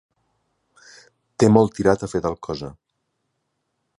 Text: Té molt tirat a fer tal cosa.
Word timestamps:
Té 1.43 1.51
molt 1.57 1.77
tirat 1.81 2.07
a 2.07 2.11
fer 2.15 2.23
tal 2.27 2.39
cosa. 2.47 2.73